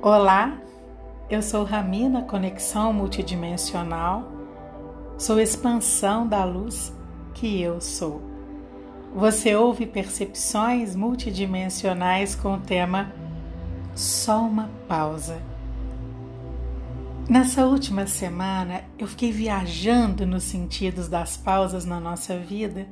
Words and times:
Olá, 0.00 0.56
eu 1.28 1.42
sou 1.42 1.64
Ramina 1.64 2.22
Conexão 2.22 2.92
Multidimensional, 2.92 4.30
sou 5.18 5.40
expansão 5.40 6.24
da 6.24 6.44
luz 6.44 6.94
que 7.34 7.60
eu 7.60 7.80
sou. 7.80 8.22
Você 9.12 9.56
ouve 9.56 9.86
percepções 9.86 10.94
multidimensionais 10.94 12.36
com 12.36 12.54
o 12.54 12.60
tema 12.60 13.12
Só 13.92 14.42
uma 14.42 14.70
pausa. 14.86 15.42
Nessa 17.28 17.66
última 17.66 18.06
semana 18.06 18.84
eu 19.00 19.08
fiquei 19.08 19.32
viajando 19.32 20.24
nos 20.24 20.44
sentidos 20.44 21.08
das 21.08 21.36
pausas 21.36 21.84
na 21.84 21.98
nossa 21.98 22.38
vida 22.38 22.86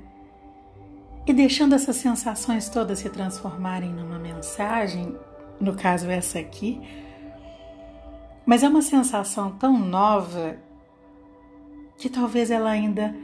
e 1.24 1.32
deixando 1.32 1.76
essas 1.76 1.94
sensações 1.94 2.68
todas 2.68 2.98
se 2.98 3.08
transformarem 3.08 3.92
numa 3.92 4.18
mensagem 4.18 5.16
no 5.60 5.74
caso 5.74 6.08
essa 6.10 6.38
aqui, 6.38 6.80
mas 8.44 8.62
é 8.62 8.68
uma 8.68 8.82
sensação 8.82 9.50
tão 9.52 9.78
nova 9.78 10.56
que 11.98 12.08
talvez 12.08 12.50
ela 12.50 12.70
ainda 12.70 13.14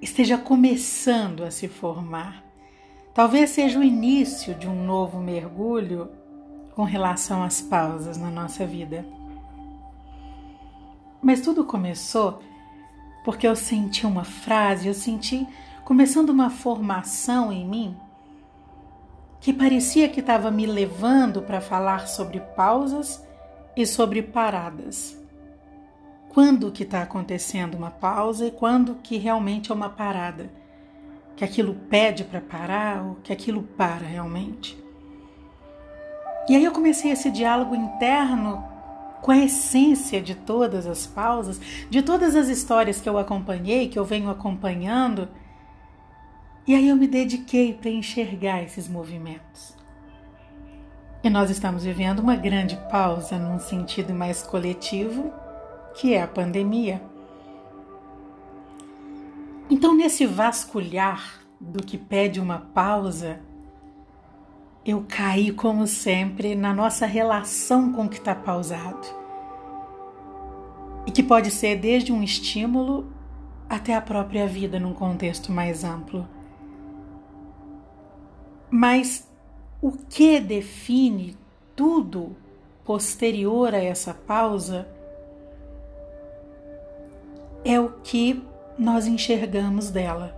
esteja 0.00 0.36
começando 0.36 1.44
a 1.44 1.50
se 1.50 1.68
formar. 1.68 2.44
Talvez 3.14 3.50
seja 3.50 3.78
o 3.78 3.84
início 3.84 4.54
de 4.54 4.66
um 4.66 4.84
novo 4.84 5.20
mergulho 5.20 6.10
com 6.74 6.82
relação 6.82 7.42
às 7.42 7.60
pausas 7.60 8.18
na 8.18 8.30
nossa 8.30 8.66
vida. 8.66 9.06
Mas 11.22 11.40
tudo 11.40 11.64
começou 11.64 12.42
porque 13.24 13.46
eu 13.46 13.54
senti 13.54 14.04
uma 14.04 14.24
frase, 14.24 14.88
eu 14.88 14.94
senti 14.94 15.46
começando 15.84 16.30
uma 16.30 16.50
formação 16.50 17.52
em 17.52 17.66
mim 17.66 17.96
que 19.42 19.52
parecia 19.52 20.08
que 20.08 20.20
estava 20.20 20.52
me 20.52 20.64
levando 20.66 21.42
para 21.42 21.60
falar 21.60 22.06
sobre 22.06 22.38
pausas 22.38 23.26
e 23.76 23.84
sobre 23.84 24.22
paradas. 24.22 25.20
Quando 26.28 26.70
que 26.70 26.84
está 26.84 27.02
acontecendo 27.02 27.74
uma 27.74 27.90
pausa 27.90 28.46
e 28.46 28.52
quando 28.52 28.94
que 29.02 29.18
realmente 29.18 29.72
é 29.72 29.74
uma 29.74 29.90
parada? 29.90 30.48
Que 31.34 31.44
aquilo 31.44 31.74
pede 31.74 32.22
para 32.22 32.40
parar 32.40 33.04
ou 33.04 33.16
que 33.16 33.32
aquilo 33.32 33.64
para 33.64 34.06
realmente? 34.06 34.80
E 36.48 36.54
aí 36.54 36.64
eu 36.64 36.70
comecei 36.70 37.10
esse 37.10 37.28
diálogo 37.28 37.74
interno 37.74 38.64
com 39.20 39.32
a 39.32 39.38
essência 39.38 40.22
de 40.22 40.36
todas 40.36 40.86
as 40.86 41.04
pausas, 41.04 41.60
de 41.90 42.00
todas 42.00 42.36
as 42.36 42.46
histórias 42.46 43.00
que 43.00 43.08
eu 43.08 43.18
acompanhei, 43.18 43.88
que 43.88 43.98
eu 43.98 44.04
venho 44.04 44.30
acompanhando 44.30 45.28
e 46.66 46.74
aí 46.74 46.88
eu 46.88 46.96
me 46.96 47.08
dediquei 47.08 47.74
para 47.74 47.90
enxergar 47.90 48.62
esses 48.62 48.88
movimentos. 48.88 49.76
E 51.24 51.30
nós 51.30 51.50
estamos 51.50 51.84
vivendo 51.84 52.20
uma 52.20 52.36
grande 52.36 52.76
pausa 52.90 53.38
num 53.38 53.58
sentido 53.58 54.12
mais 54.12 54.42
coletivo, 54.42 55.32
que 55.94 56.14
é 56.14 56.22
a 56.22 56.26
pandemia. 56.26 57.02
Então, 59.70 59.96
nesse 59.96 60.26
vasculhar 60.26 61.40
do 61.60 61.82
que 61.82 61.96
pede 61.96 62.40
uma 62.40 62.58
pausa, 62.58 63.40
eu 64.84 65.04
caí, 65.08 65.52
como 65.52 65.86
sempre, 65.86 66.56
na 66.56 66.74
nossa 66.74 67.06
relação 67.06 67.92
com 67.92 68.06
o 68.06 68.08
que 68.08 68.18
está 68.18 68.34
pausado. 68.34 69.06
E 71.06 71.10
que 71.12 71.22
pode 71.22 71.50
ser 71.50 71.76
desde 71.76 72.12
um 72.12 72.22
estímulo 72.22 73.12
até 73.68 73.94
a 73.94 74.00
própria 74.00 74.46
vida 74.46 74.80
num 74.80 74.92
contexto 74.92 75.52
mais 75.52 75.84
amplo. 75.84 76.28
Mas 78.74 79.28
o 79.82 79.92
que 79.92 80.40
define 80.40 81.36
tudo 81.76 82.34
posterior 82.86 83.74
a 83.74 83.82
essa 83.82 84.14
pausa 84.14 84.88
é 87.62 87.78
o 87.78 87.90
que 88.02 88.42
nós 88.78 89.06
enxergamos 89.06 89.90
dela. 89.90 90.34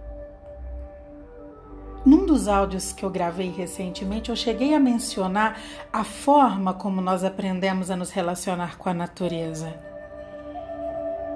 Num 2.05 2.27
dos 2.27 2.49
áudios 2.49 2.93
que 2.93 3.05
eu 3.05 3.09
gravei 3.09 3.51
recentemente, 3.51 4.31
eu 4.31 4.37
cheguei 4.37 4.75
a 4.75 4.81
mencionar 4.81 5.61
a 5.93 6.03
forma 6.03 6.75
como 6.75 7.01
nós 7.01 7.23
aprendemos 7.23 7.89
a 7.89 7.95
nos 7.95 8.11
relacionar 8.11 8.79
com 8.79 8.89
a 8.89 8.95
natureza. 8.95 9.73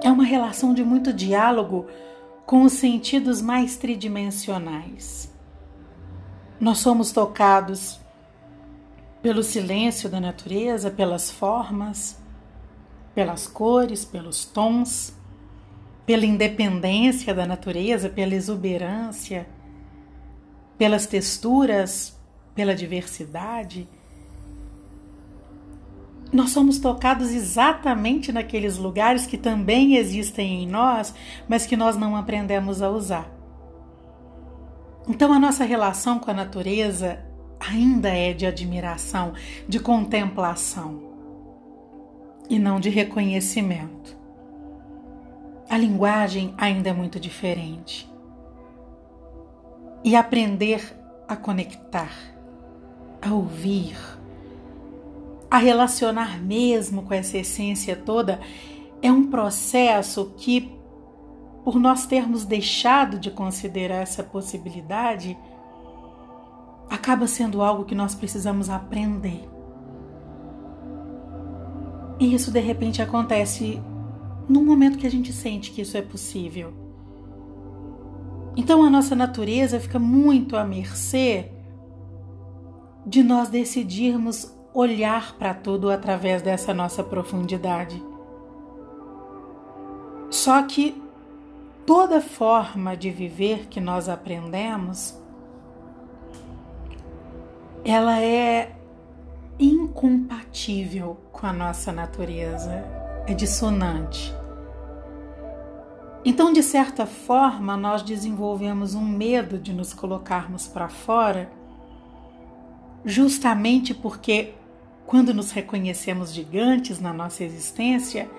É 0.03 0.11
uma 0.11 0.25
relação 0.25 0.73
de 0.73 0.83
muito 0.83 1.13
diálogo 1.13 1.87
com 2.45 2.63
os 2.63 2.73
sentidos 2.73 3.41
mais 3.41 3.77
tridimensionais. 3.77 5.38
Nós 6.59 6.79
somos 6.79 7.13
tocados 7.13 7.99
pelo 9.21 9.41
silêncio 9.41 10.09
da 10.09 10.19
natureza, 10.19 10.91
pelas 10.91 11.31
formas, 11.31 12.21
pelas 13.15 13.47
cores, 13.47 14.03
pelos 14.03 14.43
tons, 14.43 15.13
pela 16.05 16.25
independência 16.25 17.33
da 17.33 17.45
natureza, 17.45 18.09
pela 18.09 18.35
exuberância, 18.35 19.47
pelas 20.77 21.05
texturas, 21.05 22.17
pela 22.53 22.75
diversidade. 22.75 23.87
Nós 26.31 26.49
somos 26.49 26.77
tocados 26.77 27.31
exatamente 27.31 28.33
naqueles 28.33 28.77
lugares 28.77 29.25
que 29.25 29.37
também 29.37 29.95
existem 29.95 30.63
em 30.63 30.67
nós, 30.67 31.13
mas 31.47 31.65
que 31.65 31.77
nós 31.77 31.95
não 31.95 32.17
aprendemos 32.17 32.81
a 32.81 32.89
usar. 32.89 33.38
Então, 35.09 35.33
a 35.33 35.39
nossa 35.39 35.63
relação 35.63 36.19
com 36.19 36.29
a 36.29 36.33
natureza 36.35 37.19
ainda 37.59 38.09
é 38.09 38.31
de 38.31 38.45
admiração, 38.45 39.33
de 39.67 39.79
contemplação 39.79 41.01
e 42.47 42.59
não 42.59 42.79
de 42.79 42.89
reconhecimento. 42.89 44.15
A 45.67 45.75
linguagem 45.77 46.53
ainda 46.57 46.91
é 46.91 46.93
muito 46.93 47.19
diferente. 47.19 48.07
E 50.03 50.15
aprender 50.15 50.95
a 51.27 51.35
conectar, 51.35 52.13
a 53.19 53.33
ouvir, 53.33 53.97
a 55.49 55.57
relacionar 55.57 56.39
mesmo 56.39 57.01
com 57.01 57.15
essa 57.15 57.37
essência 57.39 57.95
toda 57.95 58.39
é 59.01 59.11
um 59.11 59.29
processo 59.29 60.33
que 60.37 60.78
por 61.69 61.79
nós 61.79 62.07
termos 62.07 62.45
deixado 62.45 63.19
de 63.19 63.29
considerar 63.29 63.97
essa 63.97 64.23
possibilidade, 64.23 65.37
acaba 66.89 67.27
sendo 67.27 67.61
algo 67.61 67.85
que 67.85 67.93
nós 67.93 68.15
precisamos 68.15 68.71
aprender. 68.71 69.47
E 72.19 72.33
isso 72.33 72.49
de 72.49 72.59
repente 72.59 73.03
acontece 73.03 73.79
no 74.49 74.63
momento 74.63 74.97
que 74.97 75.05
a 75.05 75.11
gente 75.11 75.31
sente 75.31 75.69
que 75.69 75.81
isso 75.83 75.95
é 75.95 76.01
possível. 76.01 76.73
Então 78.57 78.83
a 78.83 78.89
nossa 78.89 79.15
natureza 79.15 79.79
fica 79.79 79.99
muito 79.99 80.57
à 80.57 80.63
mercê 80.63 81.51
de 83.05 83.21
nós 83.21 83.47
decidirmos 83.47 84.51
olhar 84.73 85.37
para 85.37 85.53
tudo 85.53 85.91
através 85.91 86.41
dessa 86.41 86.73
nossa 86.73 87.03
profundidade. 87.03 88.03
Só 90.31 90.63
que 90.63 91.07
toda 91.89 92.21
forma 92.21 92.95
de 92.95 93.09
viver 93.09 93.65
que 93.65 93.81
nós 93.81 94.07
aprendemos, 94.07 95.19
ela 97.83 98.21
é 98.21 98.75
incompatível 99.57 101.17
com 101.31 101.47
a 101.47 101.51
nossa 101.51 101.91
natureza, 101.91 102.85
é 103.25 103.33
dissonante. 103.33 104.31
Então, 106.23 106.53
de 106.53 106.61
certa 106.61 107.07
forma, 107.07 107.75
nós 107.75 108.03
desenvolvemos 108.03 108.93
um 108.93 109.03
medo 109.03 109.57
de 109.57 109.73
nos 109.73 109.91
colocarmos 109.91 110.67
para 110.67 110.89
fora, 110.89 111.49
justamente 113.03 113.95
porque, 113.95 114.53
quando 115.07 115.33
nos 115.33 115.49
reconhecemos 115.49 116.31
gigantes 116.31 116.99
na 117.01 117.11
nossa 117.11 117.43
existência, 117.43 118.29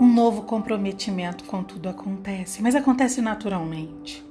um 0.00 0.10
novo 0.10 0.42
comprometimento 0.42 1.44
com 1.44 1.62
tudo 1.62 1.90
acontece, 1.90 2.62
mas 2.62 2.74
acontece 2.74 3.20
naturalmente. 3.20 4.24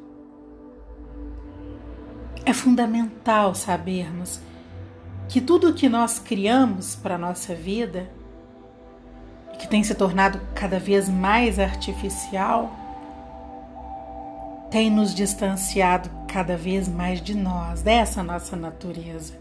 É 2.43 2.51
fundamental 2.51 3.53
sabermos 3.53 4.41
que 5.27 5.39
tudo 5.39 5.69
o 5.69 5.73
que 5.73 5.87
nós 5.87 6.17
criamos 6.17 6.95
para 6.95 7.13
a 7.15 7.17
nossa 7.19 7.53
vida, 7.53 8.09
que 9.59 9.67
tem 9.67 9.83
se 9.83 9.93
tornado 9.93 10.41
cada 10.55 10.79
vez 10.79 11.07
mais 11.07 11.59
artificial, 11.59 12.75
tem 14.71 14.89
nos 14.89 15.13
distanciado 15.13 16.09
cada 16.27 16.57
vez 16.57 16.87
mais 16.87 17.21
de 17.21 17.37
nós, 17.37 17.83
dessa 17.83 18.23
nossa 18.23 18.55
natureza. 18.55 19.37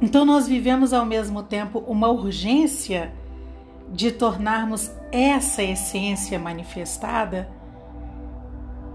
Então 0.00 0.24
nós 0.24 0.46
vivemos 0.46 0.92
ao 0.92 1.04
mesmo 1.04 1.42
tempo 1.42 1.80
uma 1.80 2.08
urgência 2.08 3.12
de 3.92 4.10
tornarmos 4.10 4.90
essa 5.12 5.62
essência 5.62 6.38
manifestada, 6.38 7.48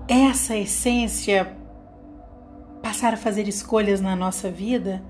essa 0.07 0.55
essência 0.55 1.55
passar 2.81 3.13
a 3.13 3.17
fazer 3.17 3.47
escolhas 3.47 4.01
na 4.01 4.15
nossa 4.15 4.49
vida, 4.49 5.01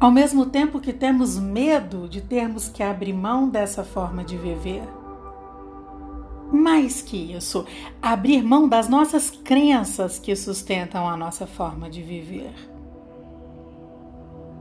Ao 0.00 0.12
mesmo 0.12 0.46
tempo 0.46 0.78
que 0.78 0.92
temos 0.92 1.36
medo 1.36 2.08
de 2.08 2.20
termos 2.20 2.68
que 2.68 2.84
abrir 2.84 3.12
mão 3.12 3.48
dessa 3.48 3.82
forma 3.82 4.22
de 4.22 4.36
viver. 4.36 4.84
Mais 6.52 7.02
que 7.02 7.16
isso, 7.16 7.66
abrir 8.00 8.42
mão 8.44 8.68
das 8.68 8.88
nossas 8.88 9.28
crenças 9.28 10.16
que 10.16 10.36
sustentam 10.36 11.08
a 11.08 11.16
nossa 11.16 11.48
forma 11.48 11.90
de 11.90 12.00
viver. 12.00 12.54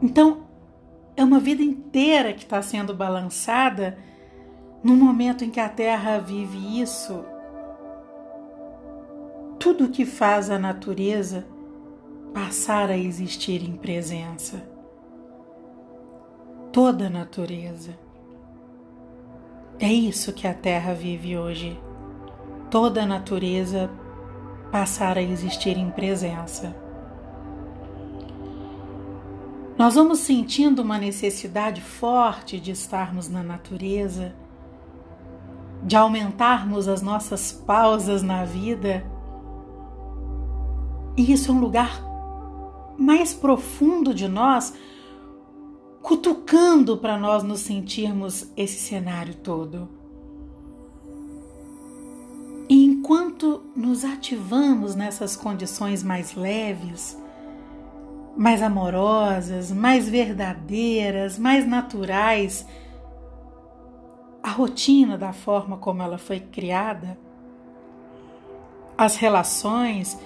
Então, 0.02 0.47
é 1.18 1.24
uma 1.24 1.40
vida 1.40 1.64
inteira 1.64 2.32
que 2.32 2.44
está 2.44 2.62
sendo 2.62 2.94
balançada 2.94 3.98
no 4.84 4.96
momento 4.96 5.44
em 5.44 5.50
que 5.50 5.60
a 5.60 5.68
Terra 5.68 6.20
vive 6.20 6.80
isso. 6.80 7.26
Tudo 9.60 9.90
que 9.90 10.06
faz 10.06 10.52
a 10.52 10.60
natureza 10.60 11.48
passar 12.32 12.92
a 12.92 12.98
existir 12.98 13.68
em 13.68 13.76
presença. 13.76 14.64
Toda 16.72 17.08
a 17.08 17.10
natureza. 17.10 17.98
É 19.80 19.92
isso 19.92 20.32
que 20.34 20.48
a 20.48 20.54
Terra 20.54 20.94
vive 20.94 21.36
hoje. 21.36 21.80
Toda 22.70 23.02
a 23.02 23.08
natureza 23.08 23.90
passar 24.72 25.18
a 25.18 25.22
existir 25.22 25.78
em 25.78 25.90
presença. 25.90 26.87
Nós 29.78 29.94
vamos 29.94 30.20
sentindo 30.20 30.82
uma 30.82 30.98
necessidade 30.98 31.82
forte 31.82 32.60
de 32.60 32.72
estarmos 32.72 33.30
na 33.30 33.44
natureza, 33.44 34.34
de 35.84 35.96
aumentarmos 35.96 36.88
as 36.88 37.04
nossas 37.04 37.52
pausas 37.52 38.24
na 38.24 38.44
vida. 38.44 39.06
E 41.16 41.32
isso 41.32 41.52
é 41.52 41.54
um 41.54 41.60
lugar 41.60 42.04
mais 42.98 43.36
profundo 43.36 44.16
de 44.16 44.28
nós, 44.28 44.74
cutucando 46.02 46.98
para 46.98 47.16
nós 47.20 47.44
nos 47.44 47.60
sentirmos 47.60 48.52
esse 48.58 48.80
cenário 48.80 49.36
todo. 49.36 49.88
E 52.68 52.84
enquanto 52.84 53.62
nos 53.76 54.04
ativamos 54.04 54.96
nessas 54.96 55.36
condições 55.36 56.02
mais 56.02 56.34
leves, 56.34 57.16
mais 58.38 58.62
amorosas, 58.62 59.72
mais 59.72 60.08
verdadeiras, 60.08 61.40
mais 61.40 61.66
naturais. 61.66 62.66
A 64.44 64.50
rotina 64.52 65.18
da 65.18 65.34
forma 65.34 65.78
como 65.78 66.04
ela 66.04 66.20
foi 66.20 66.40
criada, 66.40 67.18
as 68.96 69.16
relações, 69.16 70.18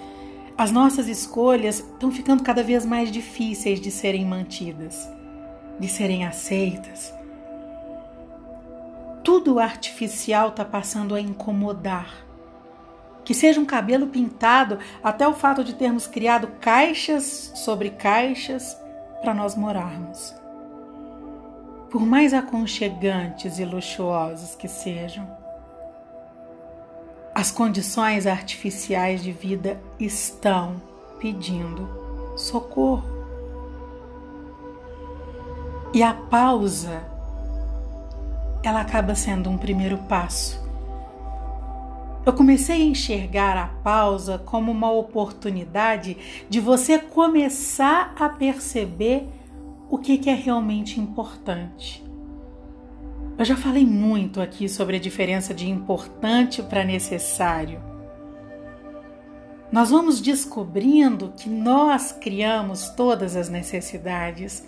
as 0.56 0.70
nossas 0.70 1.08
escolhas 1.08 1.78
estão 1.78 2.12
ficando 2.12 2.42
cada 2.42 2.62
vez 2.62 2.84
mais 2.84 3.10
difíceis 3.10 3.80
de 3.80 3.90
serem 3.90 4.26
mantidas, 4.26 5.10
de 5.80 5.88
serem 5.88 6.26
aceitas. 6.26 7.12
Tudo 9.24 9.58
artificial 9.58 10.48
está 10.48 10.64
passando 10.64 11.14
a 11.14 11.20
incomodar 11.20 12.26
que 13.24 13.34
seja 13.34 13.60
um 13.60 13.64
cabelo 13.64 14.08
pintado, 14.08 14.78
até 15.02 15.26
o 15.26 15.34
fato 15.34 15.62
de 15.62 15.74
termos 15.74 16.06
criado 16.06 16.48
caixas 16.60 17.52
sobre 17.54 17.90
caixas 17.90 18.76
para 19.20 19.34
nós 19.34 19.54
morarmos. 19.54 20.34
Por 21.90 22.04
mais 22.04 22.32
aconchegantes 22.34 23.58
e 23.58 23.64
luxuosos 23.64 24.54
que 24.54 24.66
sejam, 24.66 25.28
as 27.34 27.50
condições 27.50 28.26
artificiais 28.26 29.22
de 29.22 29.32
vida 29.32 29.80
estão 29.98 30.82
pedindo 31.18 31.88
socorro. 32.36 33.22
E 35.94 36.02
a 36.02 36.14
pausa, 36.14 37.02
ela 38.62 38.80
acaba 38.80 39.14
sendo 39.14 39.50
um 39.50 39.58
primeiro 39.58 39.98
passo 39.98 40.62
eu 42.24 42.32
comecei 42.32 42.82
a 42.82 42.84
enxergar 42.84 43.56
a 43.56 43.66
pausa 43.66 44.38
como 44.38 44.70
uma 44.70 44.90
oportunidade 44.90 46.16
de 46.48 46.60
você 46.60 46.98
começar 46.98 48.14
a 48.18 48.28
perceber 48.28 49.26
o 49.90 49.98
que, 49.98 50.30
é 50.30 50.34
realmente 50.34 51.00
importante. 51.00 52.02
Eu 53.36 53.44
já 53.44 53.56
falei 53.56 53.84
muito 53.84 54.40
aqui 54.40 54.68
sobre 54.68 54.96
a 54.96 55.00
diferença 55.00 55.52
de 55.52 55.68
importante 55.68 56.62
para 56.62 56.84
necessário. 56.84 57.82
Nós 59.72 59.90
vamos 59.90 60.20
descobrindo 60.20 61.32
que 61.36 61.48
nós 61.48 62.12
criamos 62.12 62.90
todas 62.90 63.34
as 63.34 63.48
necessidades. 63.48 64.66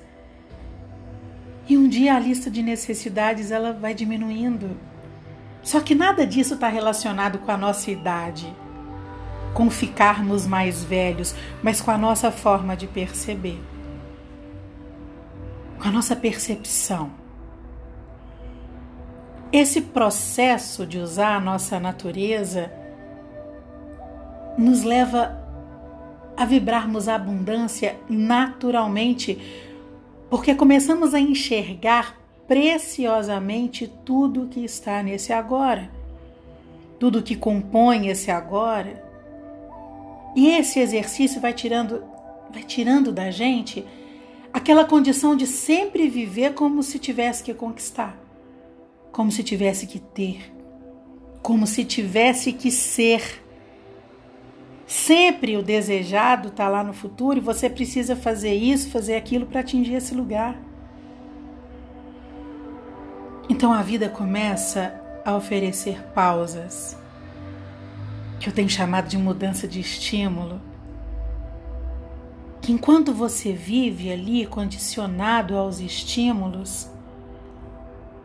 E 1.68 1.76
um 1.76 1.88
dia 1.88 2.14
a 2.14 2.18
lista 2.18 2.50
de 2.50 2.62
necessidades 2.62 3.50
ela 3.50 3.72
vai 3.72 3.94
diminuindo 3.94 4.76
só 5.64 5.80
que 5.80 5.94
nada 5.94 6.26
disso 6.26 6.54
está 6.54 6.68
relacionado 6.68 7.38
com 7.38 7.50
a 7.50 7.56
nossa 7.56 7.90
idade, 7.90 8.54
com 9.54 9.70
ficarmos 9.70 10.46
mais 10.46 10.84
velhos, 10.84 11.34
mas 11.62 11.80
com 11.80 11.90
a 11.90 11.96
nossa 11.96 12.30
forma 12.30 12.76
de 12.76 12.86
perceber, 12.86 13.58
com 15.80 15.88
a 15.88 15.90
nossa 15.90 16.14
percepção. 16.14 17.10
Esse 19.50 19.80
processo 19.80 20.84
de 20.84 20.98
usar 20.98 21.36
a 21.36 21.40
nossa 21.40 21.80
natureza 21.80 22.70
nos 24.58 24.82
leva 24.82 25.42
a 26.36 26.44
vibrarmos 26.44 27.08
a 27.08 27.14
abundância 27.14 27.96
naturalmente, 28.06 29.38
porque 30.28 30.54
começamos 30.54 31.14
a 31.14 31.20
enxergar 31.20 32.23
preciosamente 32.46 33.90
tudo 34.04 34.48
que 34.48 34.64
está 34.64 35.02
nesse 35.02 35.32
agora, 35.32 35.90
tudo 36.98 37.22
que 37.22 37.36
compõe 37.36 38.08
esse 38.08 38.30
agora. 38.30 39.02
E 40.36 40.48
esse 40.48 40.80
exercício 40.80 41.40
vai 41.40 41.52
tirando, 41.52 42.02
vai 42.50 42.62
tirando 42.62 43.12
da 43.12 43.30
gente 43.30 43.84
aquela 44.52 44.84
condição 44.84 45.36
de 45.36 45.46
sempre 45.46 46.08
viver 46.08 46.54
como 46.54 46.82
se 46.82 46.98
tivesse 46.98 47.42
que 47.42 47.54
conquistar, 47.54 48.16
como 49.10 49.30
se 49.30 49.42
tivesse 49.42 49.86
que 49.86 49.98
ter, 49.98 50.52
como 51.42 51.66
se 51.66 51.84
tivesse 51.84 52.52
que 52.52 52.70
ser. 52.70 53.42
Sempre 54.86 55.56
o 55.56 55.62
desejado 55.62 56.48
está 56.48 56.68
lá 56.68 56.84
no 56.84 56.92
futuro 56.92 57.38
e 57.38 57.40
você 57.40 57.70
precisa 57.70 58.14
fazer 58.14 58.54
isso, 58.54 58.90
fazer 58.90 59.16
aquilo 59.16 59.46
para 59.46 59.60
atingir 59.60 59.94
esse 59.94 60.14
lugar. 60.14 60.56
Então 63.48 63.72
a 63.72 63.82
vida 63.82 64.08
começa 64.08 64.94
a 65.22 65.34
oferecer 65.34 66.02
pausas, 66.14 66.96
que 68.40 68.48
eu 68.48 68.52
tenho 68.52 68.70
chamado 68.70 69.06
de 69.06 69.18
mudança 69.18 69.68
de 69.68 69.80
estímulo. 69.80 70.60
Que 72.62 72.72
enquanto 72.72 73.12
você 73.12 73.52
vive 73.52 74.10
ali 74.10 74.46
condicionado 74.46 75.58
aos 75.58 75.78
estímulos, 75.78 76.88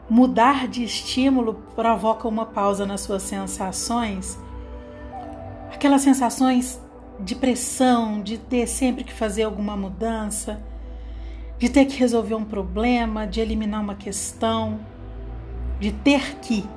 mudar 0.10 0.70
de 0.70 0.86
estímulo 0.86 1.56
provoca 1.76 2.26
uma 2.26 2.46
pausa 2.46 2.86
nas 2.86 3.02
suas 3.02 3.22
sensações, 3.24 4.40
aquelas 5.70 6.02
sensações 6.02 6.82
de 7.20 7.36
pressão, 7.36 8.22
de 8.22 8.38
ter 8.38 8.68
sempre 8.68 9.04
que 9.04 9.14
fazer 9.14 9.44
alguma 9.44 9.76
mudança, 9.76 10.62
de 11.58 11.68
ter 11.68 11.84
que 11.84 12.00
resolver 12.00 12.36
um 12.36 12.46
problema, 12.46 13.28
de 13.28 13.42
eliminar 13.42 13.82
uma 13.82 13.96
questão 13.96 14.80
de 15.80 15.92
ter 15.92 16.36
que 16.40 16.68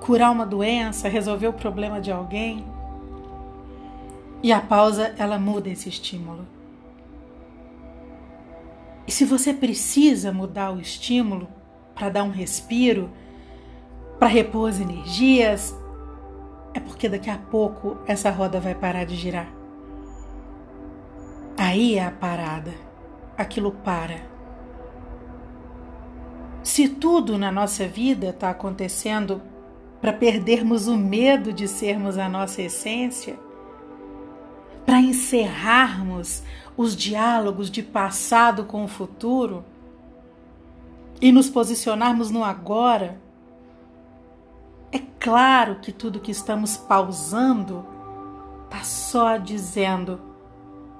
curar 0.00 0.30
uma 0.30 0.44
doença, 0.44 1.08
resolver 1.08 1.48
o 1.48 1.52
problema 1.52 2.00
de 2.00 2.10
alguém. 2.10 2.64
E 4.42 4.52
a 4.52 4.60
pausa, 4.60 5.14
ela 5.16 5.38
muda 5.38 5.70
esse 5.70 5.88
estímulo. 5.88 6.46
E 9.06 9.12
se 9.12 9.24
você 9.24 9.54
precisa 9.54 10.32
mudar 10.32 10.72
o 10.72 10.80
estímulo 10.80 11.48
para 11.94 12.08
dar 12.08 12.24
um 12.24 12.30
respiro, 12.30 13.10
para 14.18 14.28
repor 14.28 14.68
as 14.68 14.80
energias, 14.80 15.74
é 16.74 16.80
porque 16.80 17.08
daqui 17.08 17.30
a 17.30 17.38
pouco 17.38 17.98
essa 18.06 18.30
roda 18.30 18.60
vai 18.60 18.74
parar 18.74 19.04
de 19.04 19.16
girar. 19.16 19.52
Aí 21.56 21.96
é 21.96 22.04
a 22.04 22.10
parada. 22.10 22.72
Aquilo 23.36 23.72
para. 23.72 24.31
Se 26.72 26.88
tudo 26.88 27.36
na 27.36 27.52
nossa 27.52 27.86
vida 27.86 28.30
está 28.30 28.48
acontecendo 28.48 29.42
para 30.00 30.10
perdermos 30.10 30.88
o 30.88 30.96
medo 30.96 31.52
de 31.52 31.68
sermos 31.68 32.16
a 32.16 32.30
nossa 32.30 32.62
essência, 32.62 33.38
para 34.86 34.98
encerrarmos 34.98 36.42
os 36.74 36.96
diálogos 36.96 37.70
de 37.70 37.82
passado 37.82 38.64
com 38.64 38.84
o 38.84 38.88
futuro 38.88 39.62
e 41.20 41.30
nos 41.30 41.50
posicionarmos 41.50 42.30
no 42.30 42.42
agora, 42.42 43.20
é 44.90 44.98
claro 45.20 45.78
que 45.78 45.92
tudo 45.92 46.20
que 46.20 46.30
estamos 46.30 46.74
pausando 46.74 47.84
está 48.64 48.82
só 48.82 49.36
dizendo: 49.36 50.18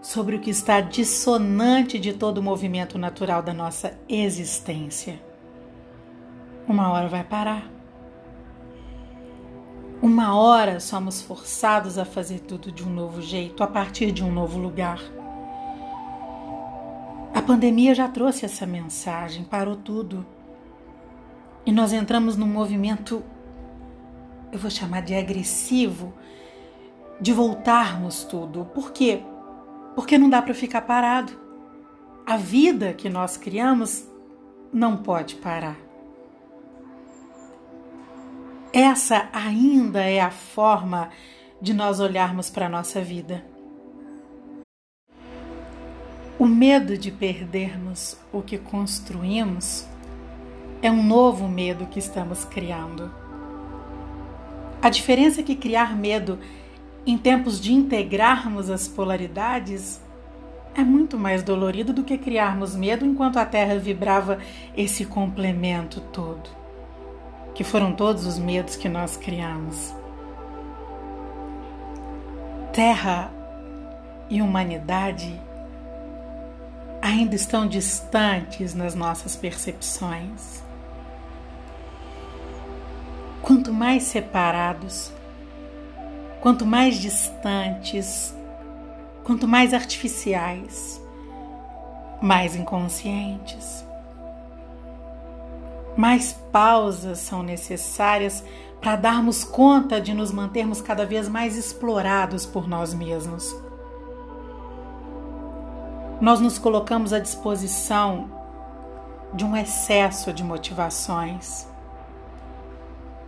sobre 0.03 0.37
o 0.37 0.41
que 0.41 0.51
está 0.51 0.83
dissonante 0.83 1.99
de 1.99 2.13
todo 2.13 2.37
o 2.37 2.43
movimento 2.43 2.99
natural 2.99 3.43
da 3.43 3.55
nossa 3.55 3.99
existência. 4.07 5.32
Uma 6.67 6.91
hora 6.91 7.09
vai 7.09 7.25
parar. 7.25 7.69
Uma 10.01 10.37
hora 10.37 10.79
somos 10.79 11.21
forçados 11.21 11.99
a 11.99 12.05
fazer 12.05 12.41
tudo 12.41 12.71
de 12.71 12.85
um 12.85 12.91
novo 12.91 13.21
jeito, 13.21 13.63
a 13.63 13.67
partir 13.67 14.13
de 14.13 14.23
um 14.23 14.33
novo 14.33 14.59
lugar. 14.59 15.01
A 17.35 17.43
pandemia 17.43 17.95
já 17.95 18.09
trouxe 18.09 18.45
essa 18.45 18.65
mensagem, 18.65 19.43
parou 19.43 19.75
tudo. 19.75 20.25
E 21.67 21.73
nós 21.73 21.93
entramos 21.93 22.37
num 22.37 22.47
movimento, 22.47 23.23
eu 24.53 24.59
vou 24.59 24.71
chamar 24.71 25.03
de 25.03 25.15
agressivo, 25.15 26.13
de 27.21 27.33
voltarmos 27.33 28.23
tudo. 28.23 28.65
Por 28.67 28.93
quê? 28.93 29.23
Porque 29.95 30.17
não 30.17 30.31
dá 30.31 30.41
para 30.41 30.55
ficar 30.55 30.83
parado. 30.83 31.33
A 32.25 32.37
vida 32.37 32.93
que 32.93 33.09
nós 33.09 33.37
criamos 33.37 34.07
não 34.73 34.97
pode 34.97 35.35
parar. 35.37 35.77
Essa 38.75 39.29
ainda 39.35 40.01
é 40.01 40.19
a 40.19 40.31
forma 40.31 41.11
de 41.61 41.75
nós 41.75 42.01
olharmos 42.01 42.49
para 42.49 42.65
a 42.65 42.69
nossa 42.71 43.03
vida. 43.03 43.45
O 46.39 46.47
medo 46.47 46.97
de 46.97 47.11
perdermos 47.11 48.17
o 48.33 48.41
que 48.41 48.57
construímos 48.57 49.87
é 50.81 50.91
um 50.91 51.03
novo 51.03 51.47
medo 51.47 51.87
que 51.87 51.99
estamos 51.99 52.47
criando. 52.47 53.13
A 54.81 54.89
diferença 54.89 55.43
é 55.43 55.45
que 55.45 55.55
criar 55.55 55.95
medo 55.95 56.39
em 57.05 57.19
tempos 57.19 57.61
de 57.61 57.75
integrarmos 57.75 58.71
as 58.71 58.89
polaridades 58.89 60.01
é 60.75 60.83
muito 60.83 61.19
mais 61.19 61.43
dolorido 61.43 61.93
do 61.93 62.05
que 62.05 62.17
criarmos 62.17 62.75
medo 62.75 63.05
enquanto 63.05 63.37
a 63.37 63.45
Terra 63.45 63.79
vibrava 63.79 64.39
esse 64.75 65.05
complemento 65.05 66.01
todo 66.11 66.62
que 67.55 67.63
foram 67.63 67.93
todos 67.93 68.27
os 68.27 68.39
medos 68.39 68.77
que 68.77 68.89
nós 68.89 69.17
criamos. 69.17 69.95
Terra 72.73 73.31
e 74.31 74.41
humanidade 74.41 75.39
ainda 77.03 77.35
estão 77.35 77.67
distantes 77.67 78.75
nas 78.75 78.95
nossas 78.95 79.37
percepções. 79.37 80.63
Quanto 83.43 83.73
mais 83.73 84.05
separados, 84.05 85.13
quanto 86.41 86.65
mais 86.65 86.97
distantes, 86.97 88.35
quanto 89.25 89.47
mais 89.47 89.75
artificiais, 89.75 91.03
mais 92.23 92.55
inconscientes 92.57 93.85
mais 95.97 96.33
pausas 96.51 97.19
são 97.19 97.43
necessárias 97.43 98.43
para 98.81 98.97
darmos 98.97 99.45
conta 99.45 100.01
de 100.01 100.13
nos 100.13 100.33
mantermos 100.33 100.81
cada 100.81 101.07
vez 101.07 101.29
mais 101.29 101.57
explorados 101.57 102.45
por 102.45 102.69
nós 102.69 102.93
mesmos. 102.93 103.55
Nós 106.21 106.41
nos 106.41 106.59
colocamos 106.59 107.13
à 107.13 107.19
disposição 107.19 108.31
de 109.33 109.45
um 109.45 109.57
excesso 109.57 110.33
de 110.33 110.43
motivações, 110.43 111.67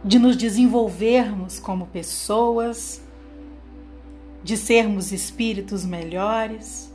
de 0.05 0.19
nos 0.19 0.37
desenvolvermos 0.37 1.59
como 1.59 1.87
pessoas, 1.87 3.01
de 4.43 4.57
sermos 4.57 5.13
espíritos 5.13 5.85
melhores, 5.85 6.93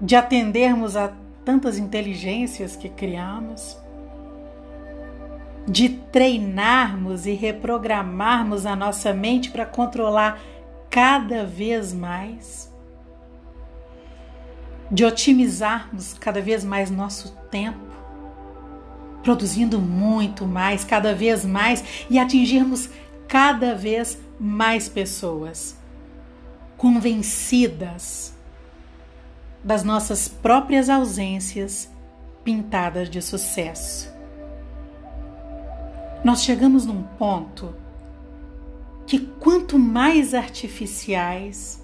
de 0.00 0.14
atendermos 0.14 0.96
a 0.96 1.12
tantas 1.44 1.78
inteligências 1.78 2.74
que 2.74 2.88
criamos, 2.88 3.78
de 5.66 5.88
treinarmos 5.88 7.26
e 7.26 7.32
reprogramarmos 7.32 8.66
a 8.66 8.76
nossa 8.76 9.12
mente 9.12 9.50
para 9.50 9.64
controlar 9.64 10.40
cada 10.90 11.44
vez 11.44 11.92
mais, 11.92 12.72
de 14.90 15.04
otimizarmos 15.04 16.14
cada 16.14 16.40
vez 16.40 16.64
mais 16.64 16.90
nosso 16.90 17.36
tempo, 17.50 17.78
produzindo 19.22 19.80
muito 19.80 20.46
mais, 20.46 20.84
cada 20.84 21.14
vez 21.14 21.44
mais 21.44 22.06
e 22.10 22.18
atingirmos 22.18 22.90
cada 23.26 23.74
vez 23.74 24.18
mais 24.38 24.88
pessoas 24.88 25.78
convencidas 26.76 28.33
das 29.64 29.82
nossas 29.82 30.28
próprias 30.28 30.90
ausências 30.90 31.90
pintadas 32.44 33.08
de 33.08 33.22
sucesso. 33.22 34.12
Nós 36.22 36.42
chegamos 36.42 36.84
num 36.84 37.02
ponto 37.02 37.74
que 39.06 39.18
quanto 39.18 39.78
mais 39.78 40.34
artificiais, 40.34 41.82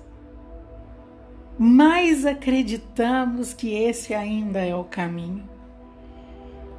mais 1.58 2.26
acreditamos 2.26 3.54
que 3.54 3.74
esse 3.74 4.14
ainda 4.14 4.60
é 4.60 4.74
o 4.74 4.84
caminho. 4.84 5.48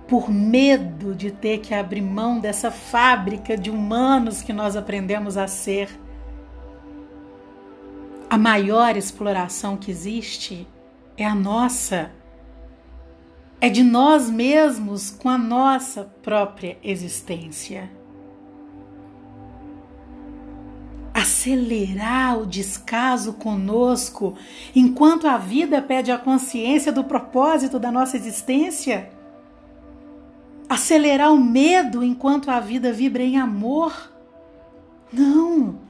Por 0.08 0.30
medo 0.30 1.16
de 1.16 1.32
ter 1.32 1.60
que 1.60 1.74
abrir 1.74 2.02
mão 2.02 2.40
dessa 2.40 2.70
fábrica 2.70 3.58
de 3.58 3.70
humanos 3.70 4.42
que 4.42 4.52
nós 4.52 4.76
aprendemos 4.76 5.38
a 5.38 5.48
ser, 5.48 5.90
a 8.30 8.38
maior 8.38 8.98
exploração 8.98 9.78
que 9.78 9.92
existe 9.92 10.68
é 11.18 11.26
a 11.26 11.36
nossa. 11.36 12.12
É 13.60 13.70
de 13.70 13.84
nós 13.84 14.30
mesmos 14.30 15.12
com 15.12 15.30
a 15.30 15.38
nossa 15.38 16.04
própria 16.24 16.78
existência. 16.84 17.92
Acelerar 21.14 22.40
o 22.40 22.46
descaso 22.46 23.34
conosco 23.34 24.36
enquanto 24.76 25.28
a 25.28 25.38
vida 25.38 25.82
pede 25.82 26.12
a 26.12 26.18
consciência 26.18 26.92
do 26.92 27.04
propósito 27.04 27.78
da 27.78 27.92
nossa 27.92 28.18
existência? 28.18 29.12
Acelerar 30.68 31.32
o 31.34 31.40
medo 31.40 32.04
enquanto 32.04 32.50
a 32.50 32.60
vida 32.60 32.94
vibra 32.94 33.22
em 33.22 33.38
amor? 33.38 34.12
Não! 35.12 35.81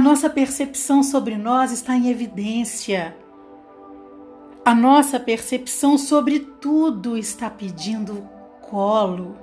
A 0.00 0.02
nossa 0.02 0.30
percepção 0.30 1.02
sobre 1.02 1.36
nós 1.36 1.72
está 1.72 1.94
em 1.94 2.08
evidência. 2.08 3.14
A 4.64 4.74
nossa 4.74 5.20
percepção 5.20 5.98
sobre 5.98 6.40
tudo 6.40 7.18
está 7.18 7.50
pedindo 7.50 8.26
colo. 8.62 9.36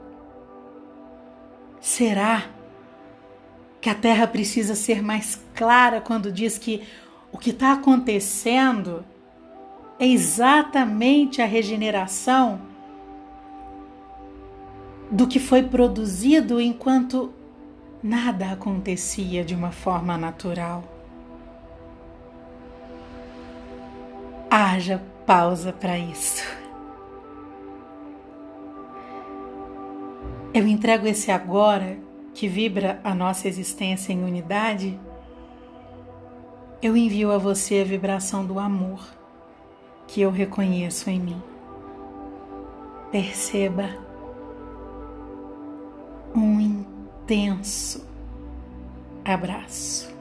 Será 1.80 2.50
que 3.80 3.88
a 3.88 3.94
Terra 3.94 4.26
precisa 4.26 4.74
ser 4.74 5.04
mais 5.04 5.40
clara 5.54 6.02
quando 6.02 6.32
diz 6.32 6.58
que 6.58 6.82
o 7.32 7.38
que 7.38 7.52
está 7.52 7.74
acontecendo 7.74 9.06
é 10.00 10.08
exatamente 10.08 11.40
a 11.40 11.46
regeneração 11.46 12.60
do 15.12 15.28
que 15.28 15.40
foi 15.40 15.62
produzido 15.62 16.60
enquanto 16.60 17.32
nada 18.02 18.52
acontecia 18.52 19.44
de 19.44 19.56
uma 19.56 19.72
forma 19.72 20.18
natural. 20.18 20.84
Haja 24.50 25.02
pausa 25.26 25.74
para 25.74 25.98
isso. 25.98 26.44
Eu 30.54 30.66
entrego 30.68 31.06
esse 31.06 31.30
agora 31.32 31.98
que 32.34 32.48
vibra 32.48 33.00
a 33.04 33.14
nossa 33.14 33.48
existência 33.48 34.14
em 34.14 34.24
unidade. 34.24 35.00
Eu 36.82 36.96
envio 36.96 37.32
a 37.32 37.38
você 37.38 37.82
a 37.82 37.84
vibração 37.84 38.46
do 38.46 38.58
amor 38.58 39.06
que 40.08 40.22
eu 40.22 40.32
reconheço 40.32 41.10
em 41.10 41.20
mim. 41.20 41.44
Perceba 43.12 44.07
intenso 47.28 48.08
abraço. 49.26 50.17